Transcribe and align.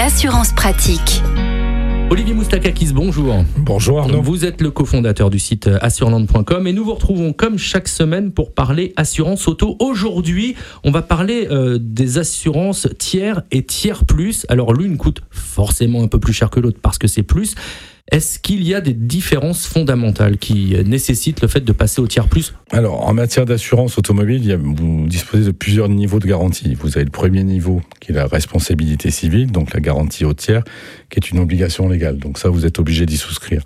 l'assurance 0.00 0.54
pratique. 0.54 1.22
Olivier 2.08 2.32
Moustakakis, 2.32 2.94
bonjour. 2.94 3.44
Bonjour 3.58 3.98
Arnaud. 3.98 4.22
Vous 4.22 4.46
êtes 4.46 4.62
le 4.62 4.70
cofondateur 4.70 5.28
du 5.28 5.38
site 5.38 5.68
assureland.com 5.82 6.66
et 6.66 6.72
nous 6.72 6.86
vous 6.86 6.94
retrouvons 6.94 7.34
comme 7.34 7.58
chaque 7.58 7.86
semaine 7.86 8.32
pour 8.32 8.54
parler 8.54 8.94
assurance 8.96 9.46
auto. 9.46 9.76
Aujourd'hui, 9.78 10.56
on 10.84 10.90
va 10.90 11.02
parler 11.02 11.48
euh, 11.50 11.78
des 11.78 12.16
assurances 12.16 12.88
tiers 12.98 13.42
et 13.50 13.62
tiers 13.62 14.06
plus. 14.06 14.46
Alors 14.48 14.72
l'une 14.72 14.96
coûte 14.96 15.20
forcément 15.28 16.02
un 16.02 16.08
peu 16.08 16.18
plus 16.18 16.32
cher 16.32 16.48
que 16.48 16.60
l'autre 16.60 16.78
parce 16.80 16.96
que 16.96 17.06
c'est 17.06 17.22
plus. 17.22 17.54
Est-ce 18.10 18.40
qu'il 18.40 18.64
y 18.64 18.74
a 18.74 18.80
des 18.80 18.92
différences 18.92 19.66
fondamentales 19.66 20.36
qui 20.36 20.74
nécessitent 20.84 21.42
le 21.42 21.48
fait 21.48 21.60
de 21.60 21.72
passer 21.72 22.00
au 22.00 22.08
tiers 22.08 22.26
plus? 22.26 22.54
Alors, 22.72 23.06
en 23.06 23.14
matière 23.14 23.46
d'assurance 23.46 23.98
automobile, 23.98 24.58
vous 24.60 25.06
disposez 25.06 25.44
de 25.44 25.52
plusieurs 25.52 25.88
niveaux 25.88 26.18
de 26.18 26.26
garantie. 26.26 26.74
Vous 26.74 26.96
avez 26.96 27.04
le 27.04 27.10
premier 27.10 27.44
niveau, 27.44 27.82
qui 28.00 28.10
est 28.10 28.14
la 28.14 28.26
responsabilité 28.26 29.12
civile, 29.12 29.52
donc 29.52 29.72
la 29.72 29.80
garantie 29.80 30.24
au 30.24 30.34
tiers, 30.34 30.64
qui 31.08 31.20
est 31.20 31.30
une 31.30 31.38
obligation 31.38 31.88
légale. 31.88 32.18
Donc 32.18 32.38
ça, 32.38 32.48
vous 32.48 32.66
êtes 32.66 32.80
obligé 32.80 33.06
d'y 33.06 33.16
souscrire. 33.16 33.62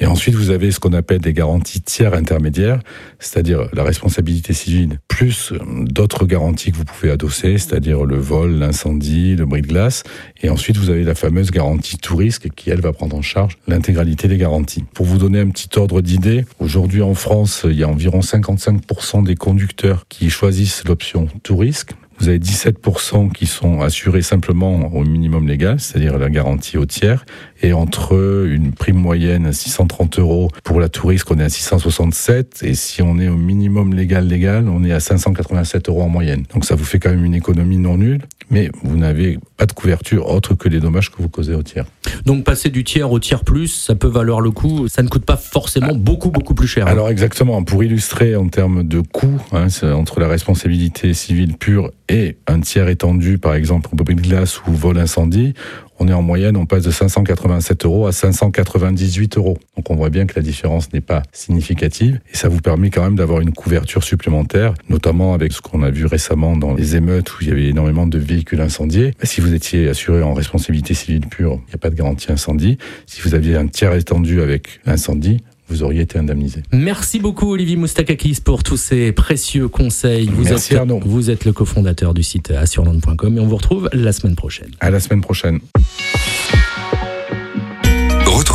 Et 0.00 0.06
ensuite, 0.06 0.34
vous 0.34 0.50
avez 0.50 0.70
ce 0.70 0.80
qu'on 0.80 0.92
appelle 0.92 1.20
des 1.20 1.32
garanties 1.32 1.80
tiers 1.80 2.14
intermédiaires, 2.14 2.80
c'est-à-dire 3.18 3.68
la 3.72 3.84
responsabilité 3.84 4.52
civile, 4.52 4.98
plus 5.08 5.52
d'autres 5.84 6.26
garanties 6.26 6.72
que 6.72 6.76
vous 6.76 6.84
pouvez 6.84 7.10
adosser, 7.10 7.58
c'est-à-dire 7.58 8.04
le 8.04 8.16
vol, 8.16 8.52
l'incendie, 8.52 9.36
le 9.36 9.44
bris 9.44 9.62
de 9.62 9.66
glace. 9.66 10.02
Et 10.42 10.48
ensuite, 10.48 10.76
vous 10.76 10.90
avez 10.90 11.04
la 11.04 11.14
fameuse 11.14 11.50
garantie 11.50 11.98
tout 11.98 12.16
risque 12.16 12.48
qui, 12.54 12.70
elle, 12.70 12.80
va 12.80 12.92
prendre 12.92 13.16
en 13.16 13.22
charge 13.22 13.58
l'intégralité 13.68 14.28
des 14.28 14.38
garanties. 14.38 14.84
Pour 14.94 15.06
vous 15.06 15.18
donner 15.18 15.40
un 15.40 15.50
petit 15.50 15.68
ordre 15.78 16.00
d'idée, 16.00 16.44
aujourd'hui 16.58 17.02
en 17.02 17.14
France, 17.14 17.66
il 17.68 17.78
y 17.78 17.82
a 17.82 17.88
environ 17.88 18.20
55% 18.20 19.24
des 19.24 19.36
conducteurs 19.36 20.06
qui 20.08 20.30
choisissent 20.30 20.84
l'option 20.86 21.28
tout 21.42 21.56
risque. 21.56 21.92
Vous 22.22 22.28
avez 22.28 22.38
17% 22.38 23.32
qui 23.32 23.46
sont 23.46 23.80
assurés 23.80 24.22
simplement 24.22 24.94
au 24.94 25.02
minimum 25.02 25.48
légal, 25.48 25.80
c'est-à-dire 25.80 26.18
la 26.18 26.30
garantie 26.30 26.78
au 26.78 26.86
tiers. 26.86 27.26
Et 27.62 27.72
entre 27.72 28.46
une 28.46 28.70
prime 28.70 28.96
moyenne 28.96 29.44
à 29.44 29.52
630 29.52 30.20
euros 30.20 30.48
pour 30.62 30.78
la 30.78 30.88
touriste, 30.88 31.26
on 31.32 31.40
est 31.40 31.42
à 31.42 31.48
667. 31.48 32.60
Et 32.62 32.76
si 32.76 33.02
on 33.02 33.18
est 33.18 33.26
au 33.26 33.36
minimum 33.36 33.92
légal 33.92 34.28
légal, 34.28 34.68
on 34.68 34.84
est 34.84 34.92
à 34.92 35.00
587 35.00 35.88
euros 35.88 36.02
en 36.02 36.08
moyenne. 36.08 36.44
Donc 36.54 36.64
ça 36.64 36.76
vous 36.76 36.84
fait 36.84 37.00
quand 37.00 37.10
même 37.10 37.24
une 37.24 37.34
économie 37.34 37.78
non 37.78 37.96
nulle, 37.96 38.20
mais 38.50 38.70
vous 38.84 38.96
n'avez 38.96 39.40
pas 39.56 39.66
de 39.66 39.72
couverture 39.72 40.28
autre 40.28 40.54
que 40.54 40.68
les 40.68 40.78
dommages 40.78 41.10
que 41.10 41.20
vous 41.20 41.28
causez 41.28 41.56
au 41.56 41.64
tiers. 41.64 41.86
Donc 42.24 42.44
passer 42.44 42.68
du 42.68 42.84
tiers 42.84 43.10
au 43.10 43.18
tiers 43.18 43.44
plus, 43.44 43.68
ça 43.68 43.94
peut 43.94 44.08
valoir 44.08 44.40
le 44.40 44.50
coup. 44.50 44.88
Ça 44.88 45.02
ne 45.02 45.08
coûte 45.08 45.24
pas 45.24 45.36
forcément 45.36 45.94
beaucoup 45.94 46.30
beaucoup 46.30 46.54
plus 46.54 46.68
cher. 46.68 46.86
Alors 46.86 47.08
exactement. 47.08 47.62
Pour 47.64 47.82
illustrer 47.82 48.36
en 48.36 48.48
termes 48.48 48.82
de 48.82 49.00
coût, 49.00 49.40
hein, 49.52 49.66
entre 49.94 50.20
la 50.20 50.28
responsabilité 50.28 51.14
civile 51.14 51.56
pure 51.56 51.90
et 52.08 52.36
un 52.46 52.60
tiers 52.60 52.88
étendu, 52.88 53.38
par 53.38 53.54
exemple, 53.54 53.88
pour 53.88 53.96
de 53.96 54.12
glace 54.12 54.60
ou 54.66 54.72
vol 54.72 54.98
incendie, 54.98 55.54
on 55.98 56.08
est 56.08 56.12
en 56.12 56.22
moyenne, 56.22 56.56
on 56.56 56.66
passe 56.66 56.82
de 56.82 56.90
587 56.90 57.84
euros 57.84 58.06
à 58.06 58.12
598 58.12 59.36
euros. 59.36 59.58
Donc 59.82 59.90
on 59.90 59.96
voit 59.96 60.10
bien 60.10 60.26
que 60.26 60.34
la 60.36 60.42
différence 60.42 60.92
n'est 60.92 61.00
pas 61.00 61.24
significative 61.32 62.20
et 62.32 62.36
ça 62.36 62.48
vous 62.48 62.60
permet 62.60 62.88
quand 62.90 63.02
même 63.02 63.16
d'avoir 63.16 63.40
une 63.40 63.52
couverture 63.52 64.04
supplémentaire, 64.04 64.74
notamment 64.88 65.34
avec 65.34 65.52
ce 65.52 65.60
qu'on 65.60 65.82
a 65.82 65.90
vu 65.90 66.06
récemment 66.06 66.56
dans 66.56 66.72
les 66.72 66.94
émeutes 66.94 67.32
où 67.32 67.38
il 67.40 67.48
y 67.48 67.50
avait 67.50 67.66
énormément 67.66 68.06
de 68.06 68.16
véhicules 68.16 68.60
incendiés. 68.60 69.10
Si 69.24 69.40
vous 69.40 69.52
étiez 69.52 69.88
assuré 69.88 70.22
en 70.22 70.34
responsabilité 70.34 70.94
civile 70.94 71.26
pure, 71.26 71.58
il 71.66 71.70
n'y 71.70 71.74
a 71.74 71.78
pas 71.78 71.90
de 71.90 71.96
garantie 71.96 72.30
incendie. 72.30 72.78
Si 73.06 73.22
vous 73.22 73.34
aviez 73.34 73.56
un 73.56 73.66
tiers 73.66 73.92
étendu 73.94 74.40
avec 74.40 74.78
l'incendie, 74.86 75.38
vous 75.66 75.82
auriez 75.82 76.02
été 76.02 76.16
indemnisé. 76.16 76.62
Merci 76.72 77.18
beaucoup 77.18 77.50
Olivier 77.50 77.74
Moustakakis 77.74 78.38
pour 78.44 78.62
tous 78.62 78.76
ces 78.76 79.10
précieux 79.10 79.66
conseils. 79.66 80.26
Vous 80.32 80.44
Merci 80.44 80.74
êtes, 80.74 80.78
Arnaud. 80.78 81.00
Vous 81.04 81.28
êtes 81.28 81.44
le 81.44 81.52
cofondateur 81.52 82.14
du 82.14 82.22
site 82.22 82.52
assureland.com 82.52 83.36
et 83.36 83.40
on 83.40 83.48
vous 83.48 83.56
retrouve 83.56 83.90
la 83.92 84.12
semaine 84.12 84.36
prochaine. 84.36 84.70
À 84.78 84.90
la 84.90 85.00
semaine 85.00 85.22
prochaine. 85.22 85.58